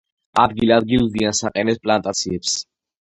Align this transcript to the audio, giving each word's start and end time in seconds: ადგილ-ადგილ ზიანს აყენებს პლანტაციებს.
ადგილ-ადგილ 0.43 1.05
ზიანს 1.17 1.41
აყენებს 1.49 1.83
პლანტაციებს. 1.87 2.57